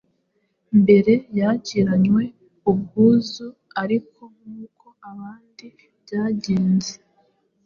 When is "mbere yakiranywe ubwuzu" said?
0.81-3.47